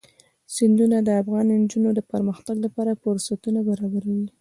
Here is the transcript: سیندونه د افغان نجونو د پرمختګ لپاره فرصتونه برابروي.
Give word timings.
سیندونه 0.55 0.97
د 1.03 1.09
افغان 1.21 1.47
نجونو 1.63 1.89
د 1.95 1.99
پرمختګ 2.11 2.55
لپاره 2.65 2.99
فرصتونه 3.01 3.59
برابروي. 3.69 4.23